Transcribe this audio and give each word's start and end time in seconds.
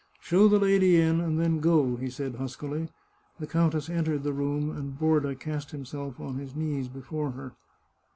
"Show 0.29 0.47
the 0.47 0.57
lady 0.57 0.99
in, 0.99 1.21
and 1.21 1.39
then 1.39 1.59
go," 1.59 1.95
he 1.95 2.09
said 2.09 2.37
huskily. 2.37 2.89
The 3.39 3.45
countess 3.45 3.87
entered 3.87 4.23
the 4.23 4.33
room, 4.33 4.75
and 4.75 4.97
Borda 4.97 5.35
cast 5.39 5.69
himself 5.69 6.19
on 6.19 6.39
his 6.39 6.55
knees 6.55 6.87
before 6.87 7.33
her. 7.33 7.53